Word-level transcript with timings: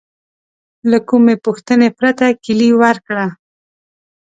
له 0.89 0.97
کومې 1.09 1.35
پوښتنې 1.45 1.89
پرته 1.97 2.25
کیلي 2.43 2.69
ورکړه. 2.81 3.27